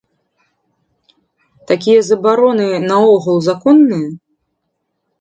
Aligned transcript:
Такія 1.73 1.99
забароны 2.09 2.67
наогул 2.89 3.37
законныя? 3.53 4.07